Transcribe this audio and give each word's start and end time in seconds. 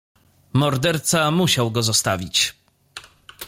"Morderca 0.53 1.31
musiał 1.31 1.71
go 1.71 1.83
zostawić." 1.83 2.55